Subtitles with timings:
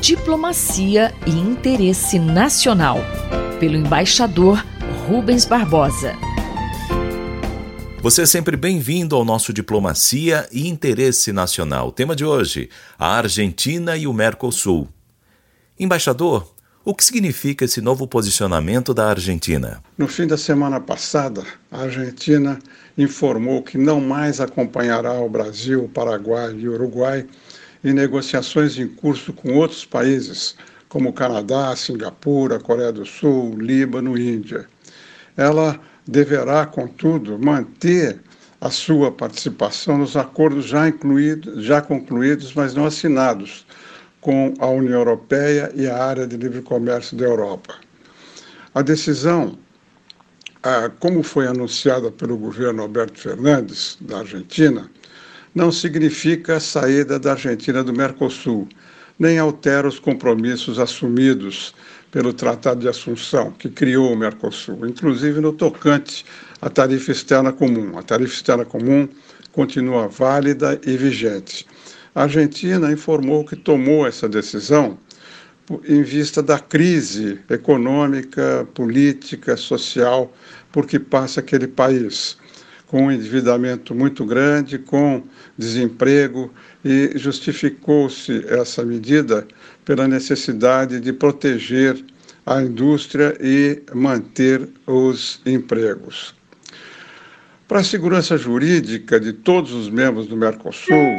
[0.00, 2.98] Diplomacia e Interesse Nacional,
[3.60, 4.64] pelo embaixador
[5.06, 6.14] Rubens Barbosa.
[8.00, 11.92] Você é sempre bem-vindo ao nosso Diplomacia e Interesse Nacional.
[11.92, 14.88] tema de hoje: a Argentina e o Mercosul.
[15.78, 16.54] Embaixador,
[16.84, 19.82] o que significa esse novo posicionamento da Argentina?
[19.98, 22.58] No fim da semana passada, a Argentina
[22.96, 27.26] informou que não mais acompanhará o Brasil, o Paraguai e o Uruguai
[27.84, 30.56] em negociações em curso com outros países,
[30.88, 34.66] como Canadá, Singapura, Coreia do Sul, Líbano e Índia.
[35.36, 38.20] Ela deverá, contudo, manter
[38.60, 43.66] a sua participação nos acordos já, incluídos, já concluídos, mas não assinados,
[44.20, 47.74] com a União Europeia e a área de livre comércio da Europa.
[48.74, 49.56] A decisão,
[50.98, 54.90] como foi anunciada pelo governo Alberto Fernandes, da Argentina,
[55.54, 58.68] não significa a saída da Argentina do Mercosul,
[59.18, 61.74] nem altera os compromissos assumidos
[62.10, 66.24] pelo Tratado de Assunção, que criou o Mercosul, inclusive no tocante
[66.60, 67.98] à tarifa externa comum.
[67.98, 69.08] A tarifa externa comum
[69.52, 71.66] continua válida e vigente.
[72.14, 74.98] A Argentina informou que tomou essa decisão
[75.86, 80.32] em vista da crise econômica, política, social
[80.72, 82.38] por que passa aquele país
[82.88, 85.22] com endividamento muito grande, com
[85.56, 86.52] desemprego,
[86.84, 89.46] e justificou-se essa medida
[89.84, 92.02] pela necessidade de proteger
[92.46, 96.34] a indústria e manter os empregos.
[97.66, 101.14] Para a segurança jurídica de todos os membros do Mercosul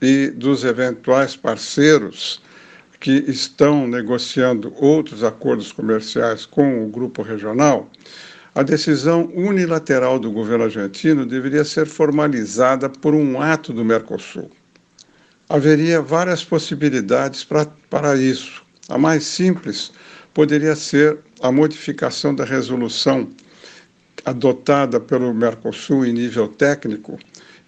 [0.00, 2.40] e dos eventuais parceiros
[2.98, 7.90] que estão negociando outros acordos comerciais com o grupo regional,
[8.54, 14.50] a decisão unilateral do governo argentino deveria ser formalizada por um ato do Mercosul.
[15.48, 18.62] Haveria várias possibilidades pra, para isso.
[18.88, 19.92] A mais simples
[20.34, 23.28] poderia ser a modificação da resolução
[24.24, 27.18] adotada pelo Mercosul em nível técnico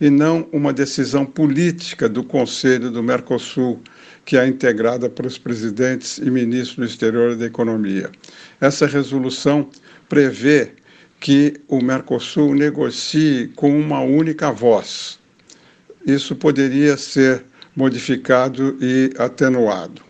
[0.01, 3.81] e não uma decisão política do Conselho do Mercosul,
[4.25, 8.11] que é integrada pelos presidentes e ministros do exterior e da economia.
[8.61, 9.69] Essa resolução
[10.09, 10.73] prevê
[11.25, 15.19] que o Mercosul negocie com uma única voz.
[16.07, 17.43] Isso poderia ser
[17.75, 20.03] modificado e atenuado.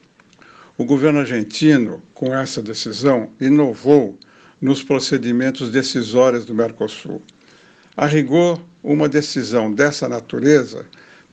[0.76, 4.18] O governo argentino, com essa decisão, inovou
[4.60, 7.22] nos procedimentos decisórios do Mercosul.
[7.96, 10.84] A rigor, uma decisão dessa natureza,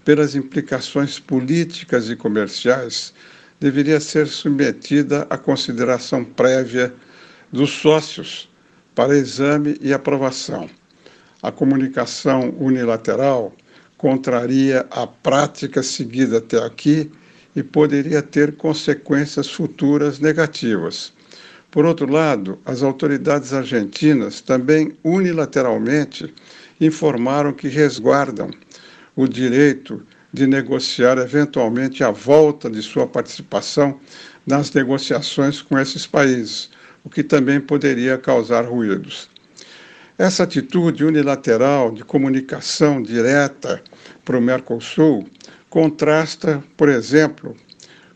[0.05, 3.15] pelas implicações políticas e comerciais,
[3.59, 6.93] deveria ser submetida à consideração prévia
[7.51, 8.50] dos sócios
[8.95, 10.69] para exame e aprovação.
[11.41, 13.53] A comunicação unilateral
[13.97, 17.11] contraria a prática seguida até aqui
[17.55, 21.13] e poderia ter consequências futuras negativas.
[21.69, 26.33] Por outro lado, as autoridades argentinas também unilateralmente
[26.79, 28.51] informaram que resguardam
[29.15, 33.99] o direito de negociar eventualmente a volta de sua participação
[34.45, 36.69] nas negociações com esses países,
[37.03, 39.29] o que também poderia causar ruídos.
[40.17, 43.81] Essa atitude unilateral de comunicação direta
[44.23, 45.27] para o Mercosul
[45.69, 47.55] contrasta, por exemplo,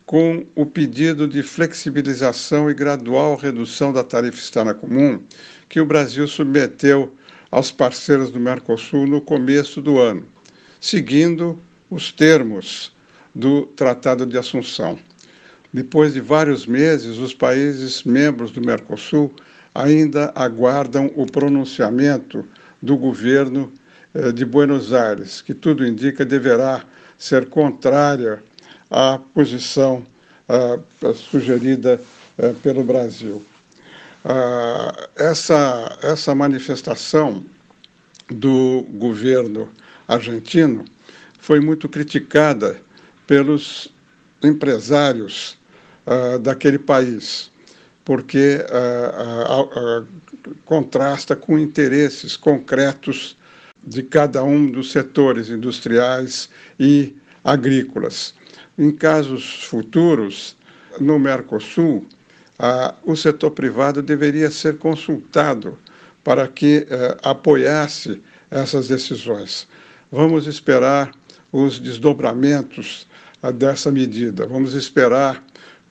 [0.05, 5.23] com o pedido de flexibilização e gradual redução da tarifa externa comum
[5.67, 7.15] que o Brasil submeteu
[7.49, 10.25] aos parceiros do Mercosul no começo do ano,
[10.79, 11.59] seguindo
[11.89, 12.93] os termos
[13.33, 14.99] do Tratado de Assunção.
[15.75, 19.33] Depois de vários meses, os países membros do Mercosul
[19.73, 22.47] ainda aguardam o pronunciamento
[22.81, 23.69] do governo
[24.13, 26.85] eh, de Buenos Aires, que tudo indica deverá
[27.17, 28.41] ser contrária
[28.89, 30.05] à posição
[30.47, 30.79] ah,
[31.13, 31.99] sugerida
[32.37, 33.45] eh, pelo Brasil.
[34.23, 37.43] Ah, essa, essa manifestação
[38.29, 39.69] do governo
[40.07, 40.85] argentino
[41.37, 42.79] foi muito criticada
[43.27, 43.93] pelos
[44.41, 45.57] empresários
[46.05, 47.51] uh, daquele país,
[48.03, 50.05] porque uh,
[50.63, 53.37] contrasta com interesses concretos
[53.85, 56.49] de cada um dos setores industriais
[56.79, 58.33] e agrícolas.
[58.77, 60.57] Em casos futuros,
[60.99, 62.05] no Mercosul,
[63.03, 65.77] o setor privado deveria ser consultado
[66.23, 66.87] para que
[67.21, 69.67] apoiasse essas decisões.
[70.11, 71.11] Vamos esperar
[71.51, 73.07] os desdobramentos
[73.53, 74.47] dessa medida.
[74.47, 75.43] Vamos esperar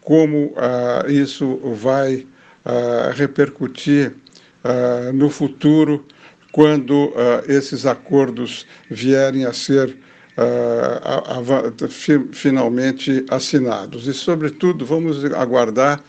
[0.05, 2.27] como ah, isso vai
[2.65, 4.15] ah, repercutir
[4.63, 6.07] ah, no futuro
[6.53, 7.13] quando
[7.49, 9.99] esses acordos vierem a ser
[10.39, 14.07] uh, finalmente assinados.
[14.07, 16.01] E, sobretudo, vamos aguardar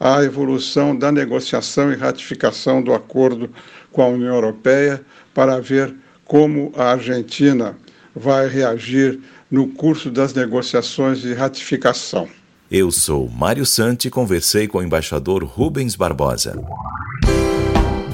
[0.00, 3.48] a evolução da negociação e ratificação do acordo
[3.92, 5.00] com a União Europeia
[5.32, 5.94] para ver
[6.24, 7.76] como a Argentina
[8.12, 12.28] vai reagir no curso das negociações de ratificação.
[12.74, 16.58] Eu sou Mário Santi e conversei com o embaixador Rubens Barbosa.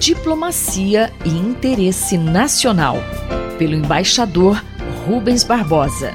[0.00, 2.96] Diplomacia e interesse nacional,
[3.56, 4.60] pelo embaixador
[5.06, 6.12] Rubens Barbosa.